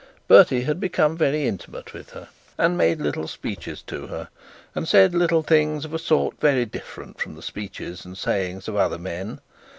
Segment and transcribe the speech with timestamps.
[0.27, 4.29] Bertie had become very intimate with her, and made little speeches to her,
[4.73, 8.97] and said little things of sort very different from the speeches and sayings of other
[8.97, 9.41] men.